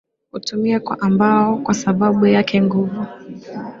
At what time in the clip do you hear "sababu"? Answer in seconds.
1.73-2.25